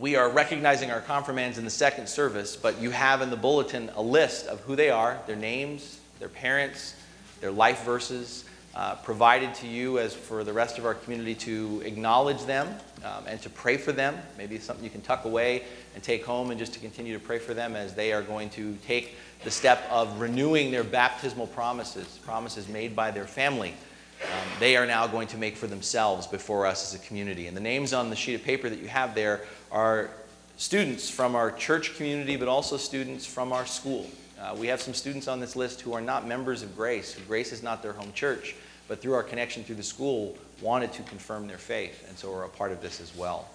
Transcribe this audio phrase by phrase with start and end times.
[0.00, 3.90] we are recognizing our confirmands in the second service, but you have in the bulletin
[3.96, 6.94] a list of who they are, their names, their parents,
[7.42, 11.82] their life verses, uh, provided to you as for the rest of our community to
[11.84, 12.66] acknowledge them
[13.04, 14.16] um, and to pray for them.
[14.38, 15.64] Maybe something you can tuck away
[15.94, 18.48] and take home and just to continue to pray for them as they are going
[18.50, 23.74] to take the step of renewing their baptismal promises, promises made by their family.
[24.22, 27.46] Um, they are now going to make for themselves before us as a community.
[27.46, 29.40] And the names on the sheet of paper that you have there
[29.70, 30.10] are
[30.56, 34.06] students from our church community, but also students from our school.
[34.40, 37.18] Uh, we have some students on this list who are not members of Grace.
[37.28, 38.56] Grace is not their home church,
[38.88, 42.44] but through our connection through the school, wanted to confirm their faith, and so are
[42.44, 43.48] a part of this as well.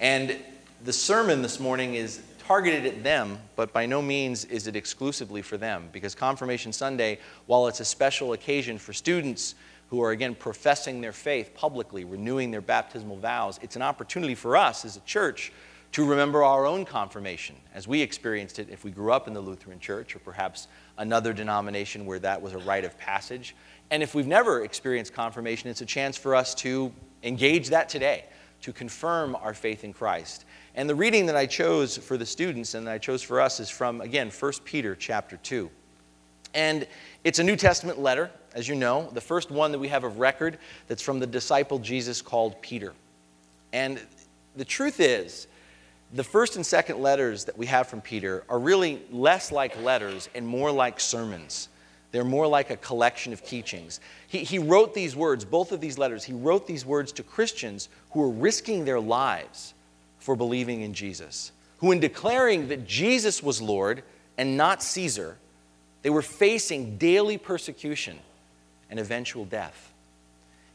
[0.00, 0.36] And
[0.84, 5.42] the sermon this morning is targeted at them, but by no means is it exclusively
[5.42, 9.54] for them, because Confirmation Sunday, while it's a special occasion for students
[9.88, 14.56] who are again professing their faith publicly, renewing their baptismal vows, it's an opportunity for
[14.56, 15.52] us as a church
[15.92, 19.40] to remember our own confirmation as we experienced it if we grew up in the
[19.40, 23.56] Lutheran Church or perhaps another denomination where that was a rite of passage.
[23.90, 28.26] And if we've never experienced confirmation, it's a chance for us to engage that today,
[28.62, 30.44] to confirm our faith in Christ.
[30.74, 33.58] And the reading that I chose for the students and that I chose for us
[33.58, 35.70] is from, again, 1 Peter chapter 2.
[36.54, 36.86] And
[37.24, 40.18] it's a New Testament letter, as you know, the first one that we have of
[40.18, 42.92] record that's from the disciple Jesus called Peter.
[43.72, 44.00] And
[44.56, 45.46] the truth is,
[46.14, 50.28] the first and second letters that we have from Peter are really less like letters
[50.34, 51.68] and more like sermons.
[52.10, 54.00] They're more like a collection of teachings.
[54.28, 57.90] He, he wrote these words, both of these letters, he wrote these words to Christians
[58.12, 59.74] who were risking their lives
[60.18, 64.02] for believing in Jesus, who, in declaring that Jesus was Lord
[64.38, 65.36] and not Caesar,
[66.02, 68.18] they were facing daily persecution
[68.90, 69.92] and eventual death.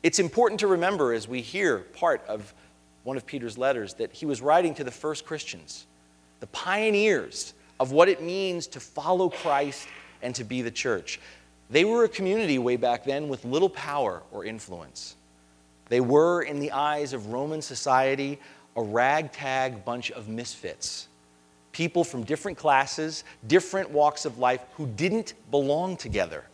[0.04, 2.54] It's important to remember as we hear part of
[3.04, 5.86] one of Peter's letters that he was writing to the first Christians,
[6.40, 9.88] the pioneers of what it means to follow Christ
[10.22, 11.20] and to be the church.
[11.70, 15.16] They were a community way back then with little power or influence.
[15.90, 18.40] They were, in the eyes of Roman society,
[18.76, 21.08] a ragtag bunch of misfits.
[21.74, 26.46] People from different classes, different walks of life who didn't belong together,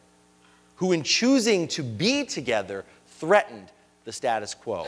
[0.77, 3.71] who, in choosing to be together, threatened
[4.05, 4.87] the status quo.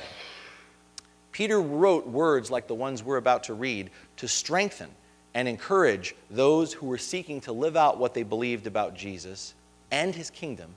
[1.32, 4.90] Peter wrote words like the ones we're about to read to strengthen
[5.34, 9.54] and encourage those who were seeking to live out what they believed about Jesus
[9.92, 10.74] and his kingdom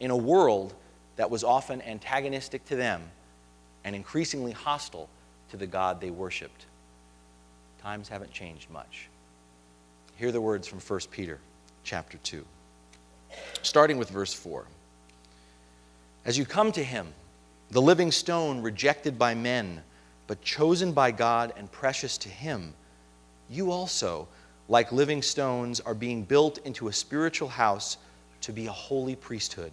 [0.00, 0.74] in a world
[1.16, 3.02] that was often antagonistic to them
[3.84, 5.08] and increasingly hostile
[5.50, 6.66] to the God they worshiped.
[7.86, 9.06] Times haven't changed much.
[10.16, 11.38] Hear the words from 1 Peter
[11.84, 12.44] chapter 2,
[13.62, 14.64] starting with verse 4.
[16.24, 17.06] As you come to him,
[17.70, 19.84] the living stone rejected by men,
[20.26, 22.74] but chosen by God and precious to him,
[23.48, 24.26] you also,
[24.68, 27.98] like living stones, are being built into a spiritual house
[28.40, 29.70] to be a holy priesthood,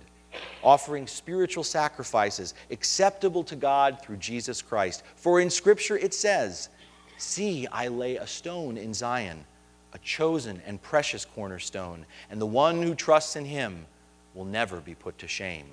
[0.64, 5.02] offering spiritual sacrifices acceptable to God through Jesus Christ.
[5.16, 6.70] For in Scripture it says,
[7.18, 9.46] See, I lay a stone in Zion,
[9.94, 13.86] a chosen and precious cornerstone, and the one who trusts in him
[14.34, 15.68] will never be put to shame.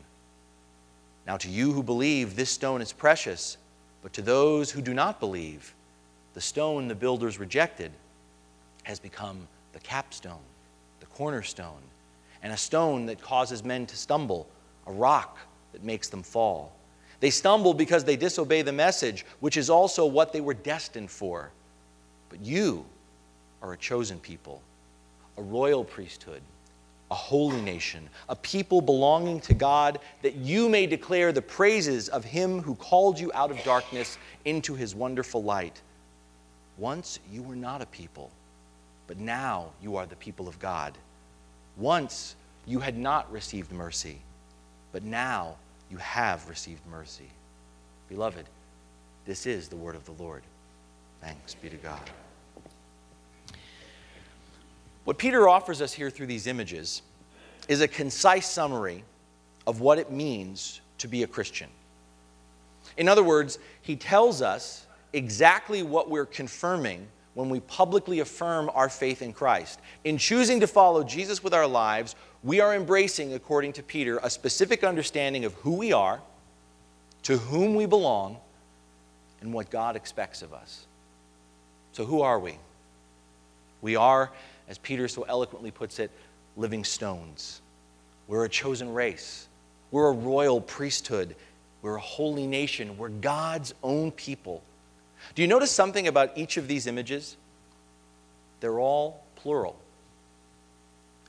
[1.26, 3.56] Now, to you who believe, this stone is precious,
[4.02, 5.74] but to those who do not believe,
[6.34, 7.92] the stone the builders rejected
[8.84, 10.38] has become the capstone,
[11.00, 11.82] the cornerstone,
[12.42, 14.48] and a stone that causes men to stumble,
[14.86, 15.38] a rock
[15.72, 16.72] that makes them fall.
[17.20, 21.50] They stumble because they disobey the message, which is also what they were destined for.
[22.30, 22.86] But you
[23.62, 24.62] are a chosen people,
[25.36, 26.40] a royal priesthood,
[27.10, 32.24] a holy nation, a people belonging to God, that you may declare the praises of
[32.24, 35.82] him who called you out of darkness into his wonderful light.
[36.78, 38.30] Once you were not a people,
[39.06, 40.96] but now you are the people of God.
[41.76, 42.36] Once
[42.66, 44.20] you had not received mercy,
[44.92, 45.56] but now
[45.90, 47.28] you have received mercy.
[48.08, 48.46] Beloved,
[49.26, 50.42] this is the word of the Lord.
[51.20, 52.00] Thanks be to God.
[55.04, 57.02] What Peter offers us here through these images
[57.68, 59.04] is a concise summary
[59.66, 61.68] of what it means to be a Christian.
[62.96, 68.88] In other words, he tells us exactly what we're confirming when we publicly affirm our
[68.88, 69.80] faith in Christ.
[70.04, 74.30] In choosing to follow Jesus with our lives, we are embracing, according to Peter, a
[74.30, 76.20] specific understanding of who we are,
[77.24, 78.38] to whom we belong,
[79.40, 80.86] and what God expects of us.
[81.92, 82.56] So, who are we?
[83.82, 84.30] We are,
[84.68, 86.10] as Peter so eloquently puts it,
[86.56, 87.60] living stones.
[88.26, 89.48] We're a chosen race.
[89.90, 91.34] We're a royal priesthood.
[91.82, 92.96] We're a holy nation.
[92.96, 94.62] We're God's own people.
[95.34, 97.36] Do you notice something about each of these images?
[98.60, 99.76] They're all plural.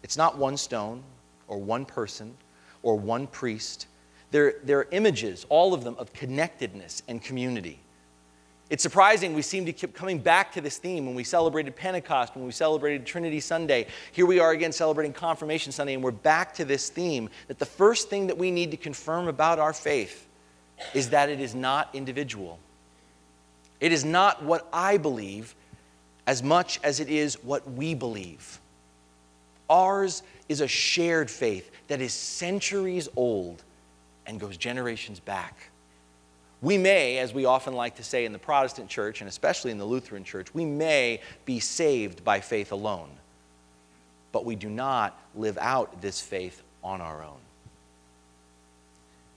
[0.03, 1.03] It's not one stone
[1.47, 2.35] or one person
[2.83, 3.87] or one priest.
[4.31, 7.79] They're, they're images, all of them, of connectedness and community.
[8.69, 12.37] It's surprising we seem to keep coming back to this theme when we celebrated Pentecost,
[12.37, 13.87] when we celebrated Trinity Sunday.
[14.13, 17.65] Here we are again celebrating Confirmation Sunday, and we're back to this theme that the
[17.65, 20.25] first thing that we need to confirm about our faith
[20.93, 22.59] is that it is not individual.
[23.81, 25.53] It is not what I believe
[26.25, 28.60] as much as it is what we believe.
[29.71, 33.63] Ours is a shared faith that is centuries old
[34.27, 35.71] and goes generations back.
[36.61, 39.77] We may, as we often like to say in the Protestant church and especially in
[39.77, 43.09] the Lutheran church, we may be saved by faith alone,
[44.33, 47.39] but we do not live out this faith on our own.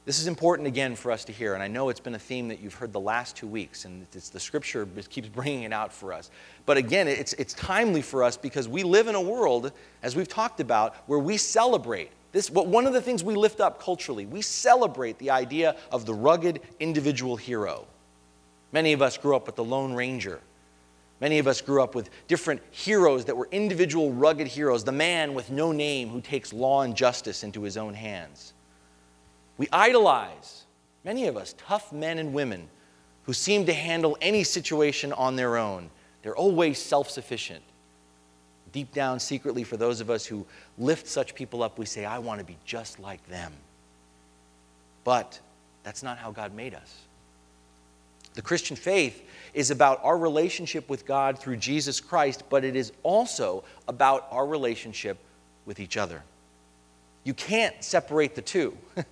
[0.04, 2.48] This is important again for us to hear, and I know it's been a theme
[2.48, 5.94] that you've heard the last two weeks, and it's the scripture keeps bringing it out
[5.94, 6.30] for us.
[6.66, 9.72] But again, it's, it's timely for us because we live in a world,
[10.02, 13.60] as we've talked about, where we celebrate this, what, one of the things we lift
[13.60, 17.86] up culturally, we celebrate the idea of the rugged individual hero.
[18.72, 20.40] Many of us grew up with the Lone Ranger.
[21.20, 25.32] Many of us grew up with different heroes that were individual rugged heroes, the man
[25.32, 28.52] with no name who takes law and justice into his own hands.
[29.56, 30.64] We idolize,
[31.04, 32.68] many of us, tough men and women
[33.24, 35.90] who seem to handle any situation on their own.
[36.22, 37.62] They're always self sufficient
[38.74, 40.44] deep down, secretly, for those of us who
[40.78, 43.52] lift such people up, we say, I want to be just like them.
[45.04, 45.38] But
[45.84, 47.02] that's not how God made us.
[48.34, 49.22] The Christian faith
[49.54, 54.44] is about our relationship with God through Jesus Christ, but it is also about our
[54.44, 55.18] relationship
[55.66, 56.20] with each other.
[57.22, 58.76] You can't separate the two.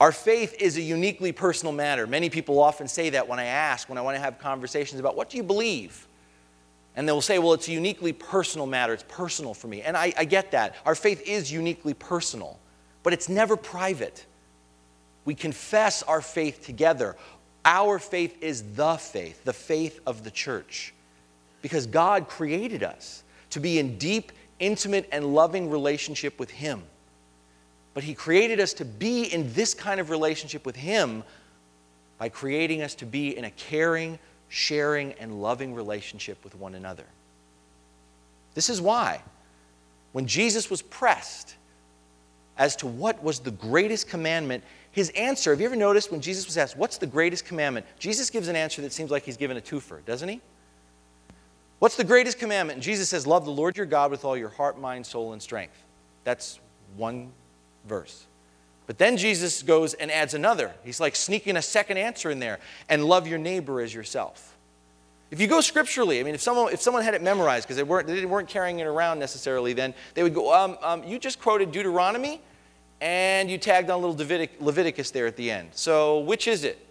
[0.00, 2.06] Our faith is a uniquely personal matter.
[2.06, 5.14] Many people often say that when I ask, when I want to have conversations about
[5.14, 6.08] what do you believe?
[6.96, 8.94] And they will say, well, it's a uniquely personal matter.
[8.94, 9.82] It's personal for me.
[9.82, 10.74] And I, I get that.
[10.86, 12.58] Our faith is uniquely personal,
[13.02, 14.24] but it's never private.
[15.26, 17.16] We confess our faith together.
[17.64, 20.94] Our faith is the faith, the faith of the church,
[21.60, 26.82] because God created us to be in deep, intimate, and loving relationship with Him.
[27.94, 31.24] But He created us to be in this kind of relationship with Him
[32.18, 37.06] by creating us to be in a caring, sharing, and loving relationship with one another.
[38.54, 39.22] This is why,
[40.12, 41.56] when Jesus was pressed
[42.58, 46.46] as to what was the greatest commandment, his answer, have you ever noticed when Jesus
[46.46, 47.86] was asked, What's the greatest commandment?
[47.98, 50.40] Jesus gives an answer that seems like he's given a twofer, doesn't he?
[51.78, 52.76] What's the greatest commandment?
[52.76, 55.40] And Jesus says, Love the Lord your God with all your heart, mind, soul, and
[55.40, 55.82] strength.
[56.24, 56.60] That's
[56.96, 57.30] one
[57.86, 58.26] verse.
[58.86, 60.72] But then Jesus goes and adds another.
[60.84, 64.56] He's like sneaking a second answer in there and love your neighbor as yourself.
[65.30, 67.84] If you go scripturally, I mean, if someone, if someone had it memorized because they
[67.84, 71.40] weren't, they weren't carrying it around necessarily, then they would go, um, um, You just
[71.40, 72.40] quoted Deuteronomy
[73.00, 75.68] and you tagged on a little Levitic, Leviticus there at the end.
[75.72, 76.84] So which is it?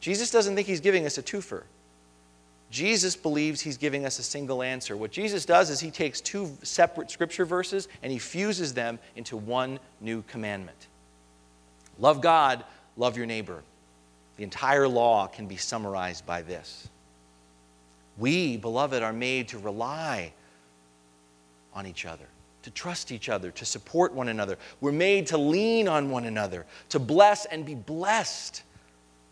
[0.00, 1.64] Jesus doesn't think he's giving us a twofer.
[2.70, 4.96] Jesus believes he's giving us a single answer.
[4.96, 9.36] What Jesus does is he takes two separate scripture verses and he fuses them into
[9.36, 10.86] one new commandment.
[11.98, 12.64] Love God,
[12.96, 13.62] love your neighbor.
[14.36, 16.88] The entire law can be summarized by this.
[18.18, 20.32] We, beloved, are made to rely
[21.72, 22.26] on each other,
[22.62, 24.58] to trust each other, to support one another.
[24.80, 28.62] We're made to lean on one another, to bless and be blessed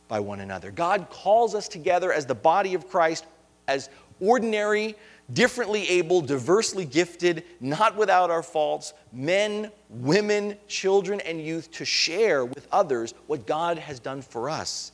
[0.09, 0.71] by one another.
[0.71, 3.25] God calls us together as the body of Christ,
[3.69, 3.89] as
[4.21, 4.95] ordinary
[5.33, 12.45] differently able, diversely gifted, not without our faults, men, women, children, and youth to share
[12.45, 14.93] with others what God has done for us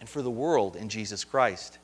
[0.00, 1.78] and for the world in Jesus Christ.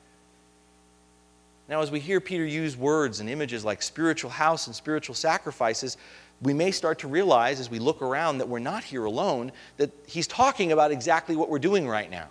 [1.69, 5.97] Now, as we hear Peter use words and images like spiritual house and spiritual sacrifices,
[6.41, 9.91] we may start to realize as we look around that we're not here alone, that
[10.07, 12.29] he's talking about exactly what we're doing right now.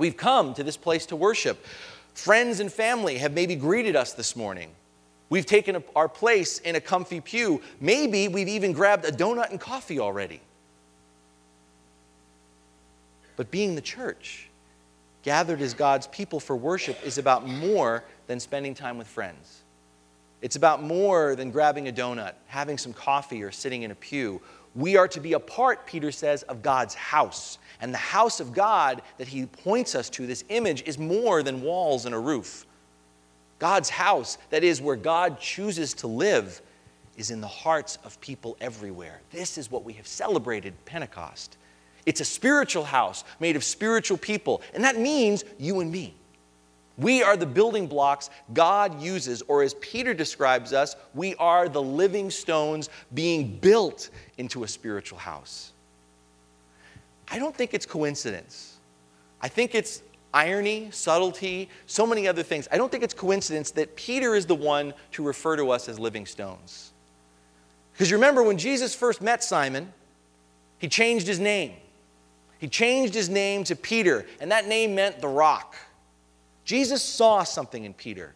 [0.00, 1.62] We've come to this place to worship.
[2.14, 4.70] Friends and family have maybe greeted us this morning.
[5.28, 7.60] We've taken our place in a comfy pew.
[7.80, 10.40] Maybe we've even grabbed a donut and coffee already.
[13.36, 14.48] But being the church,
[15.22, 19.60] gathered as God's people for worship, is about more than spending time with friends.
[20.40, 24.40] It's about more than grabbing a donut, having some coffee, or sitting in a pew.
[24.74, 27.58] We are to be a part, Peter says, of God's house.
[27.80, 31.62] And the house of God that he points us to, this image, is more than
[31.62, 32.66] walls and a roof.
[33.58, 36.62] God's house, that is where God chooses to live,
[37.16, 39.20] is in the hearts of people everywhere.
[39.30, 41.56] This is what we have celebrated Pentecost.
[42.06, 46.14] It's a spiritual house made of spiritual people, and that means you and me.
[46.98, 51.82] We are the building blocks God uses, or as Peter describes us, we are the
[51.82, 55.72] living stones being built into a spiritual house.
[57.30, 58.78] I don't think it's coincidence.
[59.40, 60.02] I think it's
[60.34, 62.68] irony, subtlety, so many other things.
[62.70, 65.98] I don't think it's coincidence that Peter is the one to refer to us as
[65.98, 66.92] living stones.
[67.92, 69.92] Because remember when Jesus first met Simon,
[70.78, 71.72] he changed his name.
[72.58, 75.76] He changed his name to Peter, and that name meant the rock.
[76.64, 78.34] Jesus saw something in Peter,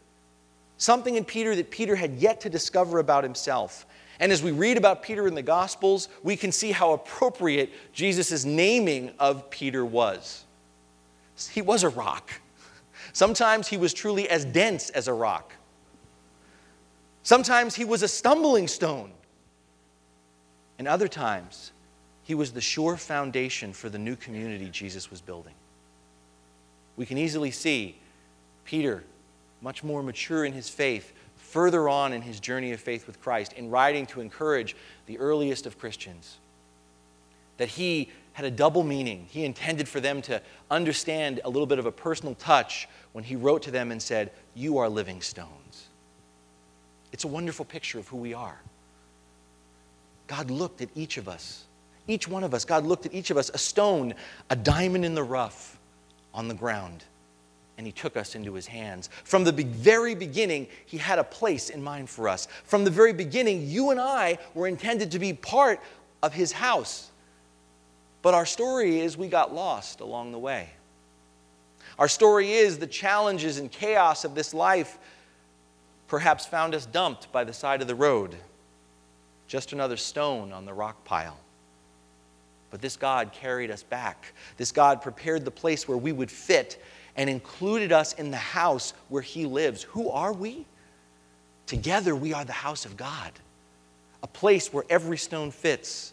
[0.77, 3.87] something in Peter that Peter had yet to discover about himself.
[4.21, 8.45] And as we read about Peter in the Gospels, we can see how appropriate Jesus'
[8.45, 10.45] naming of Peter was.
[11.51, 12.31] He was a rock.
[13.13, 15.53] Sometimes he was truly as dense as a rock.
[17.23, 19.11] Sometimes he was a stumbling stone.
[20.79, 21.73] And other times,
[22.25, 25.55] he was the sure foundation for the new community Jesus was building.
[26.97, 27.99] We can easily see
[28.65, 29.05] Peter,
[29.61, 33.53] much more mature in his faith, further on in his journey of faith with Christ,
[33.55, 34.75] in writing to encourage
[35.07, 36.39] the earliest of Christians,
[37.59, 39.27] that he had a double meaning.
[39.31, 43.37] He intended for them to understand a little bit of a personal touch when he
[43.37, 45.87] wrote to them and said, You are living stones.
[47.13, 48.61] It's a wonderful picture of who we are.
[50.27, 51.65] God looked at each of us,
[52.09, 54.15] each one of us, God looked at each of us, a stone,
[54.51, 55.79] a diamond in the rough
[56.33, 57.05] on the ground
[57.77, 59.11] and he took us into his hands.
[59.25, 62.47] From the very beginning, he had a place in mind for us.
[62.65, 65.81] From the very beginning, you and I were intended to be part
[66.23, 67.11] of his house.
[68.23, 70.71] But our story is we got lost along the way.
[71.99, 74.99] Our story is the challenges and chaos of this life
[76.09, 78.35] perhaps found us dumped by the side of the road,
[79.47, 81.39] just another stone on the rock pile.
[82.71, 84.33] But this God carried us back.
[84.57, 86.83] This God prepared the place where we would fit
[87.17, 89.83] and included us in the house where He lives.
[89.83, 90.67] Who are we?
[91.67, 93.33] Together, we are the house of God,
[94.23, 96.13] a place where every stone fits.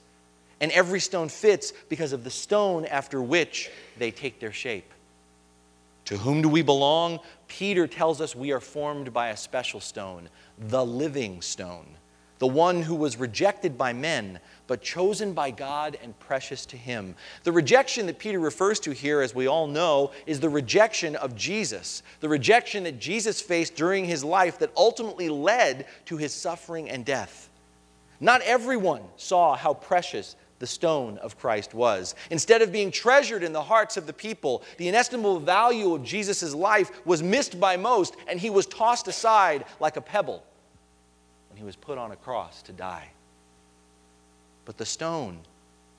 [0.60, 4.92] And every stone fits because of the stone after which they take their shape.
[6.06, 7.20] To whom do we belong?
[7.48, 10.30] Peter tells us we are formed by a special stone,
[10.60, 11.88] the living stone
[12.42, 17.14] the one who was rejected by men, but chosen by God and precious to him.
[17.44, 21.36] The rejection that Peter refers to here, as we all know, is the rejection of
[21.36, 26.90] Jesus, the rejection that Jesus faced during his life that ultimately led to his suffering
[26.90, 27.48] and death.
[28.20, 32.16] Not everyone saw how precious the stone of Christ was.
[32.32, 36.56] Instead of being treasured in the hearts of the people, the inestimable value of Jesus'
[36.56, 40.44] life was missed by most, and he was tossed aside like a pebble
[41.62, 43.08] he was put on a cross to die.
[44.66, 45.38] But the stone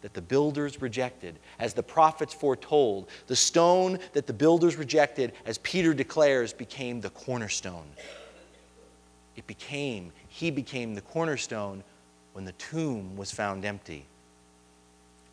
[0.01, 5.59] that the builders rejected, as the prophets foretold, the stone that the builders rejected, as
[5.59, 7.87] Peter declares, became the cornerstone.
[9.37, 11.85] It became, he became the cornerstone
[12.33, 14.05] when the tomb was found empty.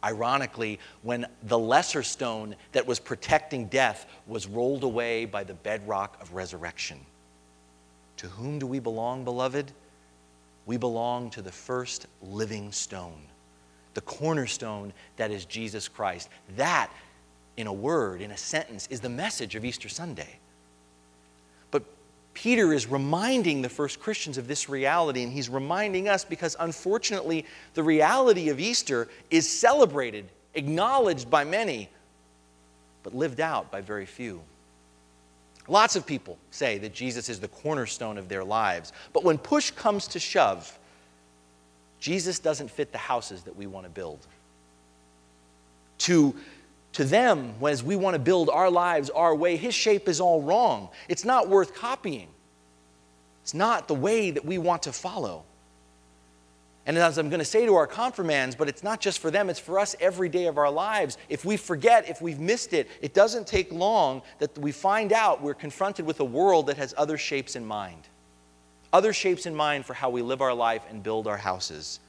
[0.03, 6.21] Ironically, when the lesser stone that was protecting death was rolled away by the bedrock
[6.21, 6.99] of resurrection.
[8.17, 9.71] To whom do we belong, beloved?
[10.69, 13.23] We belong to the first living stone,
[13.95, 16.29] the cornerstone that is Jesus Christ.
[16.57, 16.91] That,
[17.57, 20.37] in a word, in a sentence, is the message of Easter Sunday.
[21.71, 21.81] But
[22.35, 27.47] Peter is reminding the first Christians of this reality, and he's reminding us because unfortunately,
[27.73, 31.89] the reality of Easter is celebrated, acknowledged by many,
[33.01, 34.39] but lived out by very few.
[35.69, 38.91] Lots of people say that Jesus is the cornerstone of their lives.
[39.13, 40.77] But when push comes to shove,
[41.99, 44.25] Jesus doesn't fit the houses that we want to build.
[45.99, 46.35] To,
[46.93, 50.41] to them, as we want to build our lives our way, his shape is all
[50.41, 50.89] wrong.
[51.07, 52.29] It's not worth copying.
[53.43, 55.43] It's not the way that we want to follow.
[56.85, 59.49] And as I'm going to say to our confirmands, but it's not just for them,
[59.49, 61.17] it's for us every day of our lives.
[61.27, 65.41] If we forget, if we've missed it, it doesn't take long that we find out
[65.41, 68.07] we're confronted with a world that has other shapes in mind.
[68.91, 71.99] Other shapes in mind for how we live our life and build our houses.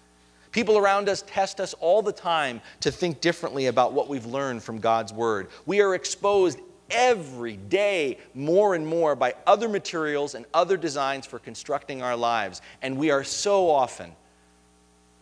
[0.50, 4.62] People around us test us all the time to think differently about what we've learned
[4.62, 5.48] from God's Word.
[5.66, 6.58] We are exposed
[6.90, 12.62] every day more and more by other materials and other designs for constructing our lives.
[12.82, 14.12] And we are so often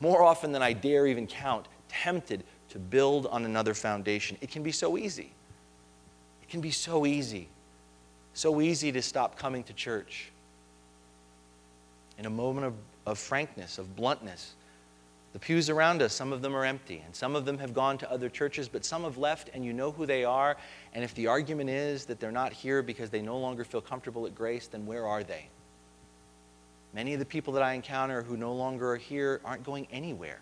[0.00, 4.36] more often than I dare even count, tempted to build on another foundation.
[4.40, 5.32] It can be so easy.
[6.42, 7.48] It can be so easy.
[8.34, 10.30] So easy to stop coming to church.
[12.18, 12.74] In a moment of,
[13.06, 14.54] of frankness, of bluntness,
[15.32, 17.98] The pews around us, some of them are empty, and some of them have gone
[17.98, 20.56] to other churches, but some have left, and you know who they are.
[20.94, 24.26] And if the argument is that they're not here because they no longer feel comfortable
[24.26, 25.48] at grace, then where are they?
[26.94, 30.40] Many of the people that I encounter who no longer are here aren't going anywhere.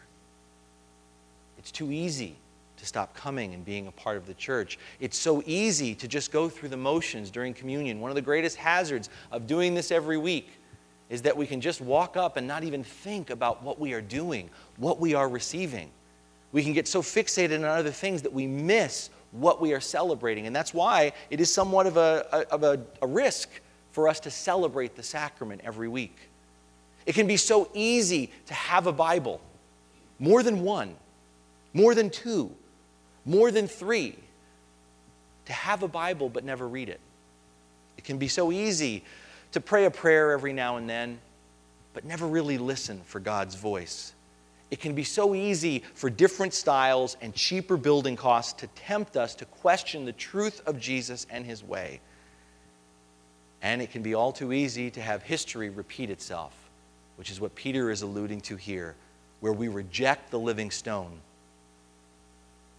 [1.59, 2.37] It's too easy
[2.77, 4.79] to stop coming and being a part of the church.
[5.01, 8.01] It's so easy to just go through the motions during communion.
[8.01, 10.51] One of the greatest hazards of doing this every week
[11.09, 14.01] is that we can just walk up and not even think about what we are
[14.01, 15.91] doing, what we are receiving.
[16.53, 20.47] We can get so fixated on other things that we miss what we are celebrating.
[20.47, 23.49] And that's why it is somewhat of a, of a, a risk
[23.93, 26.17] for us to celebrate the sacrament every week.
[27.07, 29.41] It can be so easy to have a Bible,
[30.19, 30.95] more than one,
[31.73, 32.51] more than two,
[33.25, 34.17] more than three,
[35.47, 37.01] to have a Bible but never read it.
[37.97, 39.05] It can be so easy
[39.53, 41.19] to pray a prayer every now and then,
[41.95, 44.13] but never really listen for God's voice.
[44.71, 49.35] It can be so easy for different styles and cheaper building costs to tempt us
[49.37, 52.01] to question the truth of Jesus and his way.
[53.63, 56.66] And it can be all too easy to have history repeat itself,
[57.17, 58.95] which is what Peter is alluding to here,
[59.41, 61.19] where we reject the living stone.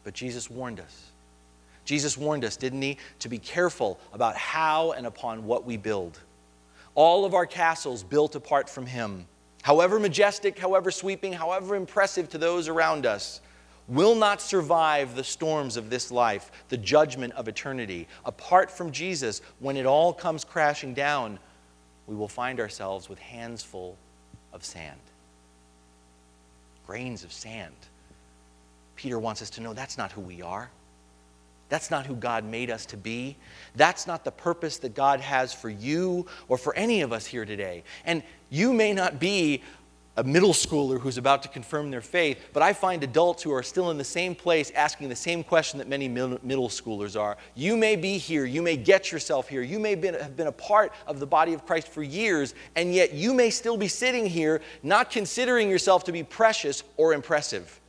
[0.04, 1.12] But Jesus warned us.
[1.86, 6.20] Jesus warned us, didn't he, to be careful about how and upon what we build
[6.98, 9.28] all of our castles built apart from Him,
[9.62, 13.40] however majestic, however sweeping, however impressive to those around us,
[13.88, 18.08] will not survive the storms of this life, the judgment of eternity.
[18.26, 21.38] Apart from Jesus, when it all comes crashing down,
[22.08, 23.96] we will find ourselves with hands full
[24.58, 25.00] of sand.
[26.86, 27.76] Grains of sand.
[28.98, 30.70] Peter wants us to know that's not who we are.
[31.70, 33.38] That's not who God made us to be.
[33.76, 37.46] That's not the purpose that God has for you or for any of us here
[37.46, 37.84] today.
[38.06, 39.62] And you may not be
[40.18, 43.62] a middle schooler who's about to confirm their faith, but I find adults who are
[43.62, 47.38] still in the same place asking the same question that many middle schoolers are.
[47.54, 50.92] You may be here, you may get yourself here, you may have been a part
[51.06, 54.62] of the body of Christ for years, and yet you may still be sitting here
[54.82, 57.80] not considering yourself to be precious or impressive.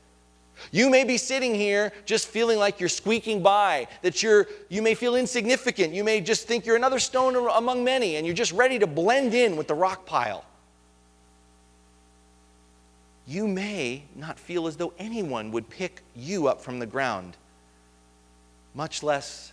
[0.71, 4.95] You may be sitting here just feeling like you're squeaking by, that you're, you may
[4.95, 5.95] feel insignificant.
[5.95, 9.35] You may just think you're another stone among many, and you're just ready to blend
[9.35, 10.45] in with the rock pile.
[13.29, 17.37] You may not feel as though anyone would pick you up from the ground,
[18.75, 19.53] much less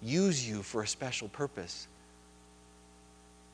[0.00, 1.88] use you for a special purpose.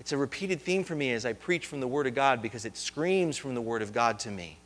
[0.01, 2.65] It's a repeated theme for me as I preach from the Word of God because
[2.65, 4.59] it screams from the Word of God to me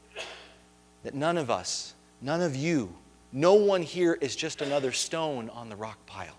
[1.02, 2.94] that none of us None of you,
[3.32, 6.38] no one here is just another stone on the rock pile.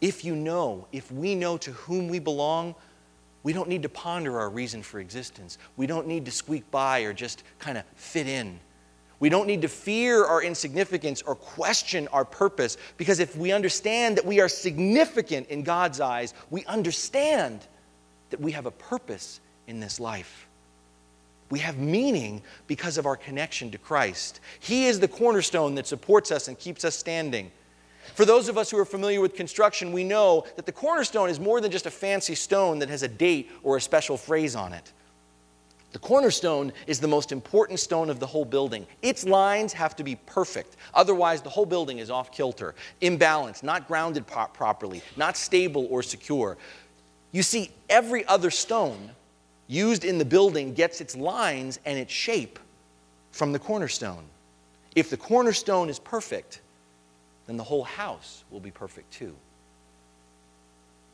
[0.00, 2.74] If you know, if we know to whom we belong,
[3.42, 5.58] we don't need to ponder our reason for existence.
[5.76, 8.58] We don't need to squeak by or just kind of fit in.
[9.20, 14.16] We don't need to fear our insignificance or question our purpose because if we understand
[14.16, 17.66] that we are significant in God's eyes, we understand
[18.30, 20.46] that we have a purpose in this life.
[21.50, 24.40] We have meaning because of our connection to Christ.
[24.60, 27.50] He is the cornerstone that supports us and keeps us standing.
[28.18, 31.38] For those of us who are familiar with construction, we know that the cornerstone is
[31.38, 34.72] more than just a fancy stone that has a date or a special phrase on
[34.72, 34.92] it.
[35.92, 38.88] The cornerstone is the most important stone of the whole building.
[39.02, 40.74] Its lines have to be perfect.
[40.94, 46.58] Otherwise, the whole building is off kilter, imbalanced, not grounded properly, not stable or secure.
[47.30, 49.12] You see, every other stone
[49.68, 52.58] used in the building gets its lines and its shape
[53.30, 54.24] from the cornerstone.
[54.96, 56.62] If the cornerstone is perfect,
[57.48, 59.34] then the whole house will be perfect too.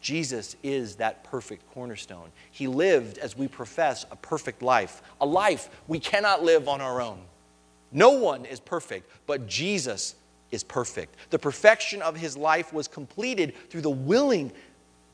[0.01, 2.29] Jesus is that perfect cornerstone.
[2.51, 7.01] He lived, as we profess, a perfect life, a life we cannot live on our
[7.01, 7.21] own.
[7.91, 10.17] No one is perfect, but Jesus
[10.51, 11.15] is perfect.
[11.31, 14.53] The perfection of his life was completed through the willing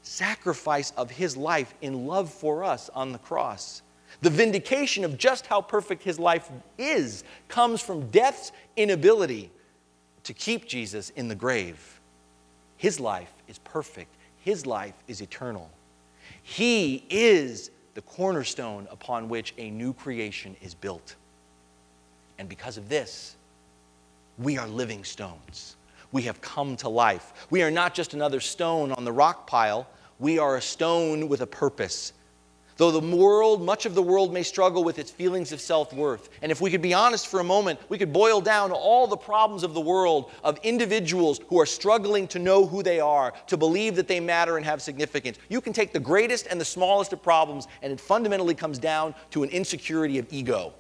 [0.03, 3.83] sacrifice of his life in love for us on the cross.
[4.23, 9.51] The vindication of just how perfect his life is comes from death's inability
[10.25, 12.01] to keep Jesus in the grave.
[12.77, 15.71] His life is perfect, his life is eternal.
[16.43, 21.17] He is the cornerstone upon which a new creation is built.
[22.39, 23.37] And because of this,
[24.39, 25.77] we are living stones
[26.13, 27.47] we have come to life.
[27.51, 29.87] We are not just another stone on the rock pile,
[30.19, 32.13] we are a stone with a purpose.
[32.81, 36.31] Though the world, much of the world may struggle with its feelings of self worth.
[36.41, 39.19] And if we could be honest for a moment, we could boil down all the
[39.19, 43.59] problems of the world of individuals who are struggling to know who they are, to
[43.59, 45.37] believe that they matter and have significance.
[45.51, 49.15] You can take the greatest and the smallest of problems, and it fundamentally comes down
[49.33, 50.73] to an insecurity of ego.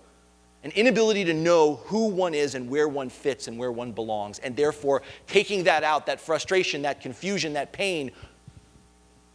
[0.64, 4.38] an inability to know who one is and where one fits and where one belongs,
[4.38, 8.10] and therefore taking that out, that frustration, that confusion, that pain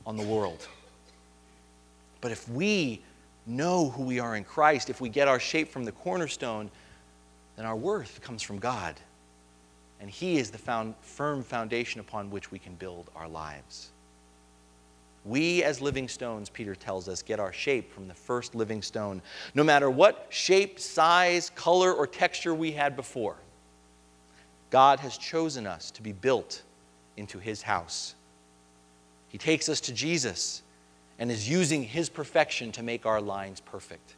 [0.04, 0.68] on the world.
[2.26, 3.04] But if we
[3.46, 6.72] know who we are in Christ, if we get our shape from the cornerstone,
[7.56, 8.96] then our worth comes from God.
[10.02, 13.92] And He is the found, firm foundation upon which we can build our lives.
[15.24, 19.22] We, as living stones, Peter tells us, get our shape from the first living stone.
[19.54, 23.36] No matter what shape, size, color, or texture we had before,
[24.72, 26.64] God has chosen us to be built
[27.18, 28.16] into His house.
[29.28, 30.64] He takes us to Jesus
[31.20, 34.16] and is using His perfection to make our lines perfect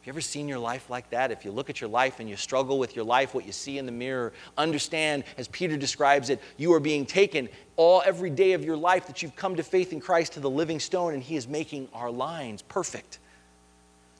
[0.00, 1.30] Have you ever seen your life like that?
[1.30, 3.78] If you look at your life and you struggle with your life, what you see
[3.78, 8.52] in the mirror, understand, as Peter describes it, you are being taken all every day
[8.52, 11.22] of your life that you've come to faith in Christ to the living stone, and
[11.22, 13.18] He is making our lines perfect.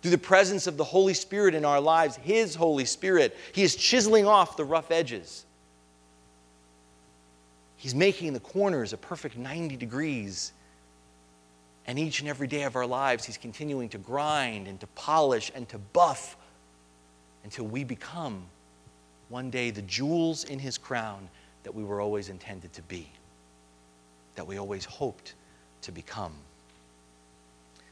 [0.03, 3.75] Through the presence of the Holy Spirit in our lives, His Holy Spirit, He is
[3.75, 5.45] chiseling off the rough edges.
[7.77, 10.53] He's making the corners a perfect 90 degrees
[11.89, 15.51] and each and every day of our lives, He's continuing to grind and to polish
[15.55, 16.37] and to buff
[17.45, 18.43] until we become
[19.31, 21.29] one day the jewels in His crown
[21.65, 23.09] that we were always intended to be,
[24.35, 25.33] that we always hoped
[25.81, 26.35] to become.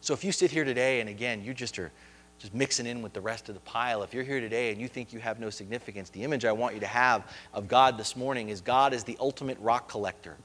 [0.02, 1.90] So if you sit here today and again, you just are
[2.38, 4.02] just mixing in with the rest of the pile.
[4.02, 6.74] If you're here today and you think you have no significance, the image I want
[6.74, 10.36] you to have of God this morning is God as the ultimate rock collector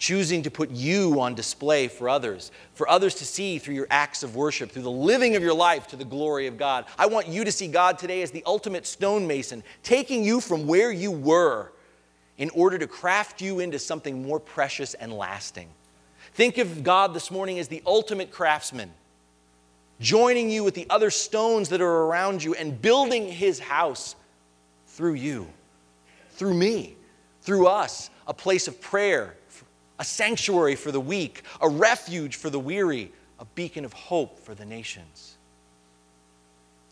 [0.00, 4.22] choosing to put you on display for others, for others to see through your acts
[4.22, 6.86] of worship, through the living of your life to the glory of God.
[6.98, 10.90] I want you to see God today as the ultimate stonemason, taking you from where
[10.90, 11.70] you were
[12.38, 15.68] in order to craft you into something more precious and lasting.
[16.32, 18.90] Think of God this morning as the ultimate craftsman,
[20.00, 24.16] joining you with the other stones that are around you and building his house
[24.86, 25.46] through you,
[26.30, 26.96] through me,
[27.42, 29.36] through us, a place of prayer
[30.00, 34.54] a sanctuary for the weak, a refuge for the weary, a beacon of hope for
[34.54, 35.36] the nations.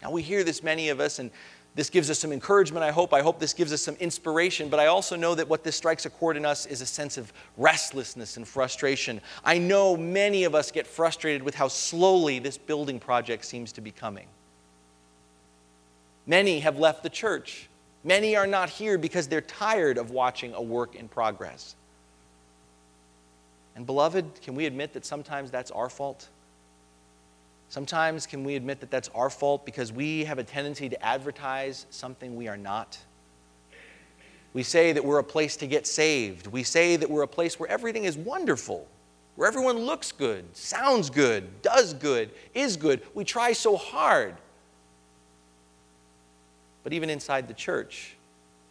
[0.02, 1.30] Now, we hear this, many of us, and
[1.74, 3.14] this gives us some encouragement, I hope.
[3.14, 6.04] I hope this gives us some inspiration, but I also know that what this strikes
[6.04, 9.22] a chord in us is a sense of restlessness and frustration.
[9.42, 13.80] I know many of us get frustrated with how slowly this building project seems to
[13.80, 14.26] be coming.
[16.26, 17.70] Many have left the church.
[18.04, 21.74] Many are not here because they're tired of watching a work in progress.
[23.78, 26.30] And, beloved, can we admit that sometimes that's our fault?
[27.68, 31.86] Sometimes can we admit that that's our fault because we have a tendency to advertise
[31.90, 32.98] something we are not?
[34.52, 36.48] We say that we're a place to get saved.
[36.48, 38.84] We say that we're a place where everything is wonderful,
[39.36, 43.02] where everyone looks good, sounds good, does good, is good.
[43.14, 44.34] We try so hard.
[46.82, 48.16] But even inside the church,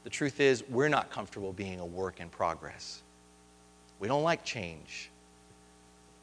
[0.04, 3.04] the truth is we're not comfortable being a work in progress.
[4.00, 5.10] We don't like change.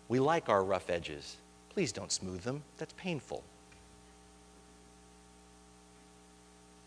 [0.08, 1.36] We like our rough edges.
[1.70, 3.42] Please don't smooth them, that's painful.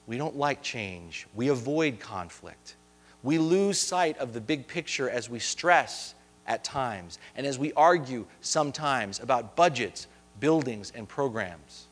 [0.07, 1.27] We don't like change.
[1.35, 2.75] We avoid conflict.
[3.23, 6.15] We lose sight of the big picture as we stress
[6.47, 10.07] at times and as we argue sometimes about budgets,
[10.39, 11.87] buildings, and programs.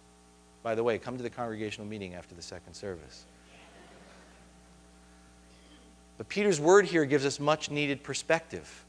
[0.63, 3.25] By the way, come to the congregational meeting after the second service.
[6.17, 8.85] But Peter's word here gives us much needed perspective.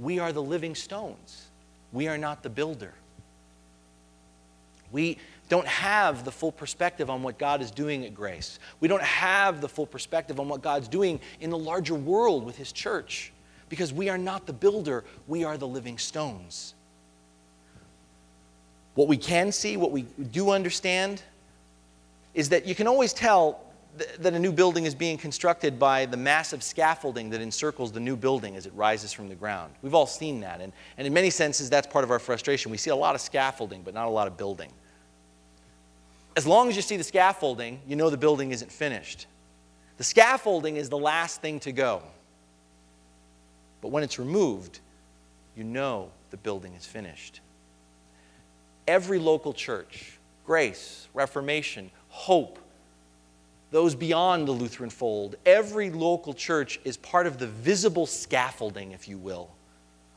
[0.00, 1.46] We are the living stones.
[1.92, 2.94] We are not the builder.
[4.92, 8.58] We don't have the full perspective on what God is doing at Grace.
[8.80, 12.56] We don't have the full perspective on what God's doing in the larger world with
[12.56, 13.32] His church
[13.68, 16.74] because we are not the builder, we are the living stones.
[18.94, 21.22] What we can see, what we do understand,
[22.34, 23.60] is that you can always tell
[23.96, 28.16] that a new building is being constructed by the massive scaffolding that encircles the new
[28.16, 29.72] building as it rises from the ground.
[29.82, 30.60] We've all seen that.
[30.60, 32.70] And, and in many senses, that's part of our frustration.
[32.70, 34.70] We see a lot of scaffolding, but not a lot of building.
[36.36, 39.26] As long as you see the scaffolding, you know the building isn't finished.
[39.96, 42.02] The scaffolding is the last thing to go.
[43.80, 44.80] But when it's removed,
[45.56, 47.40] you know the building is finished.
[48.86, 52.58] Every local church, grace, reformation, hope,
[53.70, 55.36] those beyond the Lutheran fold.
[55.46, 59.50] Every local church is part of the visible scaffolding, if you will,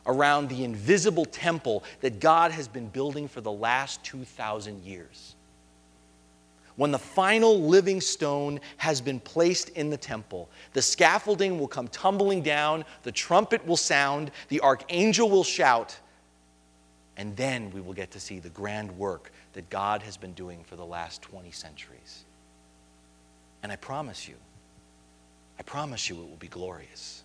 [0.05, 5.35] around the invisible temple that God has been building for the last 2,000 years.
[6.75, 11.87] When the final living stone has been placed in the temple, the scaffolding will come
[11.87, 15.95] tumbling down, the trumpet will sound, the archangel will shout,
[17.15, 20.63] and then we will get to see the grand work that God has been doing
[20.63, 22.25] for the last 20 centuries.
[23.63, 24.35] And I promise you,
[25.57, 27.23] I promise you it will be glorious.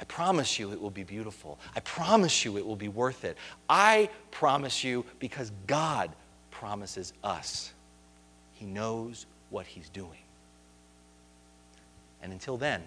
[0.00, 1.58] I promise you it will be beautiful.
[1.74, 3.36] I promise you it will be worth it.
[3.68, 6.10] I promise you because God
[6.50, 7.72] promises us.
[8.54, 10.18] He knows what He's doing.
[12.22, 12.82] And until then,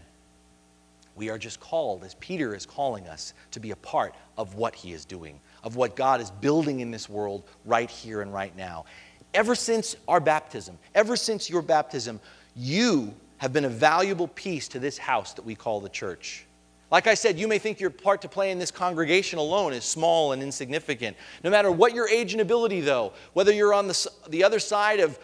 [1.16, 4.74] we are just called, as Peter is calling us, to be a part of what
[4.74, 8.56] he is doing, of what God is building in this world right here and right
[8.56, 8.86] now.
[9.34, 12.20] Ever since our baptism, ever since your baptism,
[12.56, 16.46] you have been a valuable piece to this house that we call the church.
[16.92, 19.84] Like I said, you may think your part to play in this congregation alone is
[19.84, 21.16] small and insignificant.
[21.44, 25.00] No matter what your age and ability, though, whether you're on the, the other side
[25.00, 25.20] of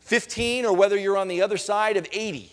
[0.00, 2.50] 15 or whether you're on the other side of 80,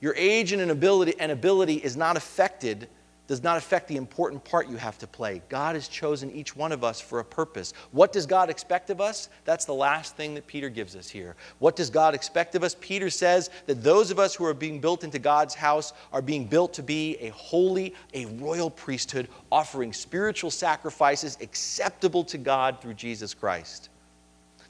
[0.00, 2.88] your age and ability, and ability is not affected,
[3.26, 5.42] does not affect the important part you have to play.
[5.48, 7.72] God has chosen each one of us for a purpose.
[7.90, 9.28] What does God expect of us?
[9.44, 11.34] That's the last thing that Peter gives us here.
[11.58, 12.76] What does God expect of us?
[12.80, 16.46] Peter says that those of us who are being built into God's house are being
[16.46, 22.94] built to be a holy, a royal priesthood, offering spiritual sacrifices acceptable to God through
[22.94, 23.88] Jesus Christ.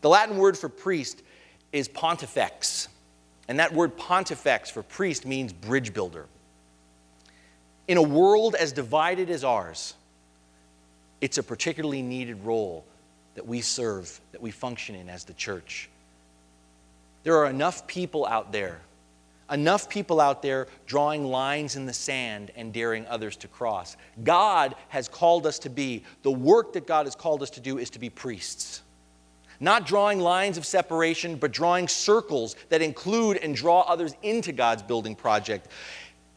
[0.01, 1.23] The Latin word for priest
[1.73, 2.89] is pontifex.
[3.49, 6.27] And that word pontifex for priest means bridge builder.
[7.89, 9.95] In a world as divided as ours,
[11.21, 12.85] it's a particularly needed role
[13.35, 15.89] that we serve, that we function in as the church.
[17.23, 18.81] There are enough people out there,
[19.51, 23.97] enough people out there drawing lines in the sand and daring others to cross.
[24.25, 27.79] God has called us to be, the work that God has called us to do
[27.79, 28.83] is to be priests.
[29.59, 34.83] Not drawing lines of separation, but drawing circles that include and draw others into God's
[34.83, 35.69] building project.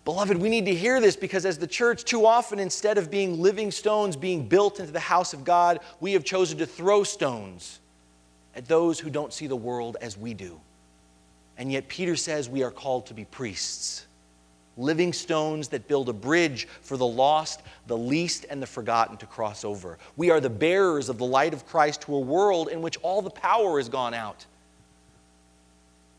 [0.10, 3.40] Beloved, we need to hear this because as the church, too often, instead of being
[3.40, 7.80] living stones being built into the house of God, we have chosen to throw stones
[8.56, 10.60] at those who don't see the world as we do.
[11.60, 14.08] And yet, Peter says we are called to be priests
[14.78, 19.28] living stones that build a bridge for the lost, the least, and the forgotten to
[19.28, 20.00] cross over.
[20.18, 23.22] We are the bearers of the light of Christ to a world in which all
[23.22, 24.44] the power has gone out.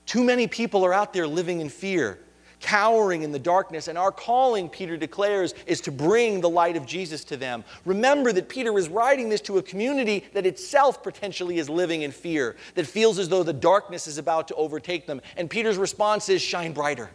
[0.06, 2.20] Too many people are out there living in fear,
[2.60, 6.86] cowering in the darkness, and our calling, Peter declares, is to bring the light of
[6.86, 7.64] Jesus to them.
[7.84, 12.12] Remember that Peter is writing this to a community that itself potentially is living in
[12.12, 15.20] fear, that feels as though the darkness is about to overtake them.
[15.36, 17.10] And Peter's response is shine brighter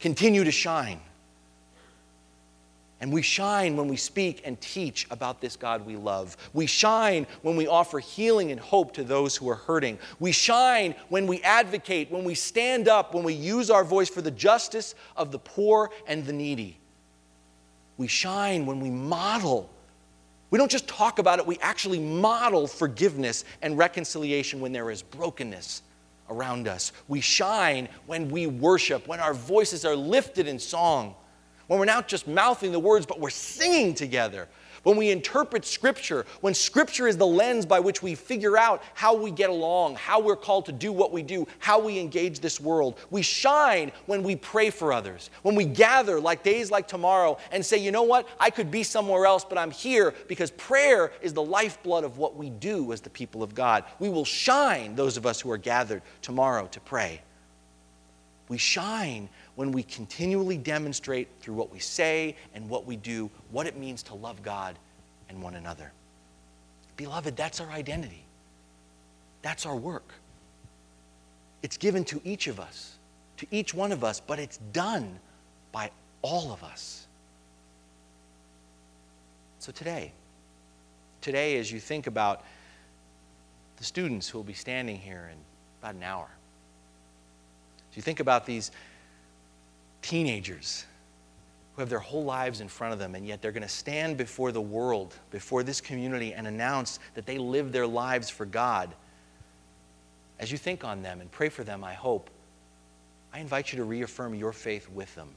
[0.00, 1.00] continue to shine.
[3.04, 6.38] And we shine when we speak and teach about this God we love.
[6.54, 9.98] We shine when we offer healing and hope to those who are hurting.
[10.20, 14.22] We shine when we advocate, when we stand up, when we use our voice for
[14.22, 16.78] the justice of the poor and the needy.
[17.98, 19.68] We shine when we model.
[20.48, 25.02] We don't just talk about it, we actually model forgiveness and reconciliation when there is
[25.02, 25.82] brokenness
[26.30, 26.90] around us.
[27.06, 31.16] We shine when we worship, when our voices are lifted in song,
[31.66, 34.48] when we're not just mouthing the words, but we're singing together
[34.84, 39.14] when we interpret Scripture, when Scripture is the lens by which we figure out how
[39.14, 42.60] we get along, how we're called to do what we do, how we engage this
[42.60, 42.98] world.
[43.10, 47.64] We shine when we pray for others, when we gather like days like tomorrow and
[47.64, 51.32] say, you know what, I could be somewhere else, but I'm here because prayer is
[51.32, 53.84] the lifeblood of what we do as the people of God.
[53.98, 57.22] We will shine, those of us who are gathered tomorrow to pray.
[58.48, 63.66] We shine when we continually demonstrate through what we say and what we do what
[63.66, 64.76] it means to love God
[65.28, 65.92] and one another.
[66.96, 68.24] Beloved, that's our identity.
[69.42, 70.14] That's our work.
[71.62, 72.96] It's given to each of us,
[73.38, 75.18] to each one of us, but it's done
[75.72, 75.90] by
[76.22, 77.06] all of us.
[79.58, 80.12] So today,
[81.20, 82.42] today, as you think about
[83.76, 85.38] the students who will be standing here in
[85.80, 86.28] about an hour,
[87.90, 88.70] as you think about these
[90.04, 90.84] teenagers
[91.74, 94.18] who have their whole lives in front of them, and yet they're going to stand
[94.18, 98.94] before the world, before this community, and announce that they live their lives for God.
[100.38, 102.28] As you think on them and pray for them, I hope,
[103.32, 105.30] I invite you to reaffirm your faith with them.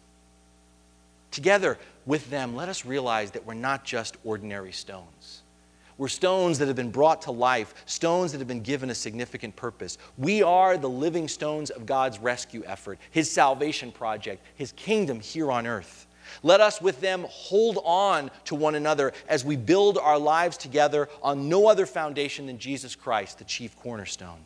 [1.31, 5.43] Together with them, let us realize that we're not just ordinary stones.
[5.97, 9.55] We're stones that have been brought to life, stones that have been given a significant
[9.55, 9.97] purpose.
[10.17, 15.51] We are the living stones of God's rescue effort, His salvation project, His kingdom here
[15.51, 16.07] on earth.
[16.43, 21.09] Let us with them hold on to one another as we build our lives together
[21.23, 24.39] on no other foundation than Jesus Christ, the chief cornerstone.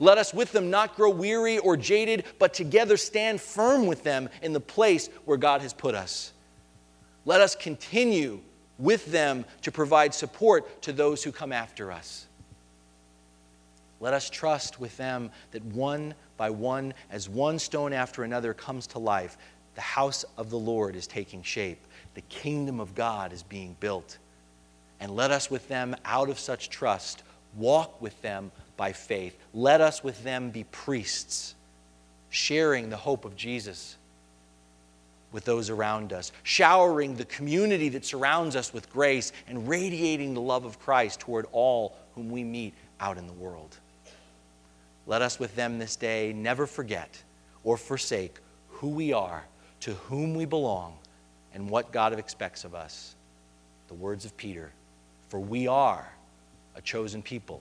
[0.00, 4.28] Let us with them not grow weary or jaded, but together stand firm with them
[4.42, 6.32] in the place where God has put us.
[7.24, 8.40] Let us continue
[8.78, 12.26] with them to provide support to those who come after us.
[14.00, 18.86] Let us trust with them that one by one, as one stone after another comes
[18.88, 19.38] to life,
[19.74, 21.78] the house of the Lord is taking shape.
[22.14, 24.18] The kingdom of God is being built.
[25.00, 27.22] And let us with them, out of such trust,
[27.56, 29.36] walk with them by faith.
[29.52, 31.54] Let us with them be priests,
[32.30, 33.96] sharing the hope of Jesus
[35.34, 40.40] with those around us, showering the community that surrounds us with grace, and radiating the
[40.40, 43.76] love of Christ toward all whom we meet out in the world.
[45.08, 47.20] Let us with them this day never forget
[47.64, 48.36] or forsake
[48.68, 49.44] who we are,
[49.80, 50.96] to whom we belong,
[51.52, 53.16] and what God expects of us.
[53.88, 54.70] The words of Peter
[55.30, 56.12] For we are
[56.76, 57.60] a chosen people,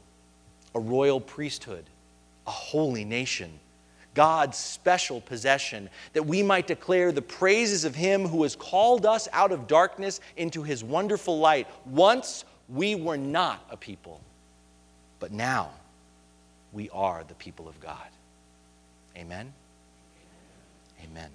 [0.76, 1.86] a royal priesthood,
[2.46, 3.60] a holy nation,
[4.14, 9.28] God's special possession, that we might declare the praises of Him who has called us
[9.34, 11.68] out of darkness into His wonderful light.
[11.86, 14.22] Once we were not a people,
[15.20, 15.72] but now
[16.72, 18.08] we are the people of God.
[19.18, 19.54] Amen?
[21.04, 21.30] Amen.